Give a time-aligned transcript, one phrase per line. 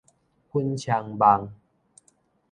[0.49, 1.51] 粉腸夢